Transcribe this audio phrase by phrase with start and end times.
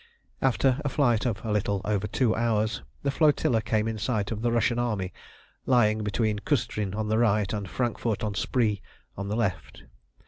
[0.41, 4.41] After a flight of a little over two hours the flotilla came in sight of
[4.41, 5.13] the Russian army
[5.67, 8.81] lying between Cüstrin on the right and Frankfort on Spree
[9.15, 9.83] on the left.